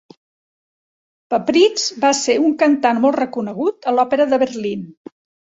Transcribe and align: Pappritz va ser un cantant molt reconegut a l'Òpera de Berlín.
Pappritz 1.33 1.83
va 2.05 2.11
ser 2.21 2.39
un 2.47 2.57
cantant 2.65 3.03
molt 3.05 3.19
reconegut 3.19 3.87
a 3.93 3.95
l'Òpera 3.99 4.29
de 4.35 4.43
Berlín. 4.47 4.91